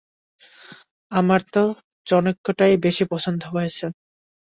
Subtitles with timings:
[1.11, 1.63] আমার তো
[2.07, 3.85] চৈনিকাটাই বেশি পছন্দ হয়েছে।